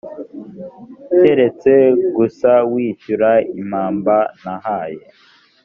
[1.19, 1.71] keretse
[2.15, 5.03] gusa wishyura impamba nahaye